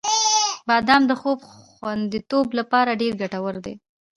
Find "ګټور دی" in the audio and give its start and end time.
3.21-3.73